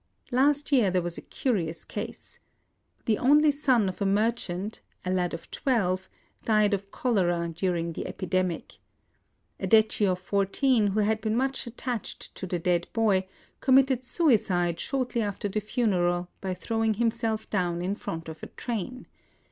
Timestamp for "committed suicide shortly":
13.59-15.21